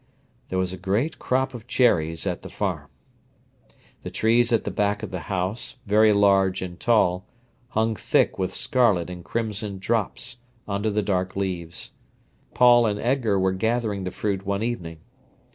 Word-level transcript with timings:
There 0.49 0.57
was 0.57 0.73
a 0.73 0.77
great 0.79 1.19
crop 1.19 1.53
of 1.53 1.67
cherries 1.67 2.25
at 2.25 2.41
the 2.41 2.49
farm. 2.49 2.89
The 4.01 4.09
trees 4.09 4.51
at 4.51 4.63
the 4.63 4.71
back 4.71 5.03
of 5.03 5.11
the 5.11 5.19
house, 5.29 5.77
very 5.85 6.11
large 6.11 6.63
and 6.63 6.79
tall, 6.79 7.27
hung 7.67 7.95
thick 7.95 8.39
with 8.39 8.51
scarlet 8.51 9.11
and 9.11 9.23
crimson 9.23 9.77
drops, 9.77 10.37
under 10.67 10.89
the 10.89 11.03
dark 11.03 11.35
leaves. 11.35 11.91
Paul 12.55 12.87
and 12.87 12.99
Edgar 12.99 13.37
were 13.39 13.53
gathering 13.53 14.03
the 14.03 14.09
fruit 14.09 14.43
one 14.43 14.63
evening. 14.63 15.01